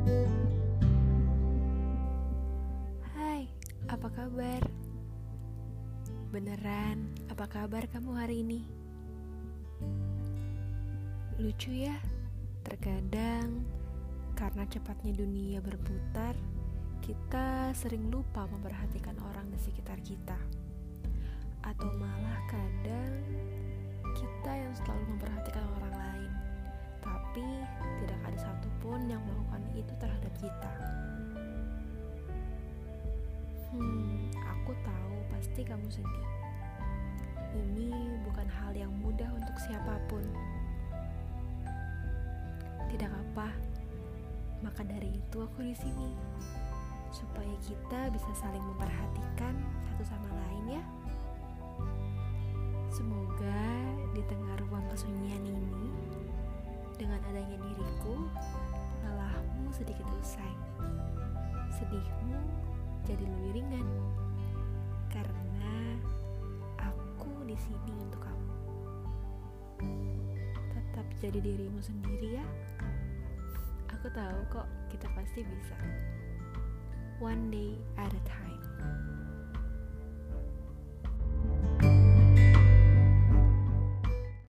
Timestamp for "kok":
74.50-74.68